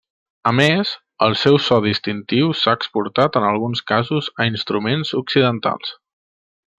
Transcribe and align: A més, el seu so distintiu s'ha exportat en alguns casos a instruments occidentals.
A 0.51 0.51
més, 0.59 0.93
el 1.25 1.35
seu 1.41 1.57
so 1.65 1.77
distintiu 1.83 2.49
s'ha 2.63 2.75
exportat 2.79 3.39
en 3.41 3.45
alguns 3.53 3.83
casos 3.95 4.31
a 4.45 4.49
instruments 4.53 5.13
occidentals. 5.25 5.93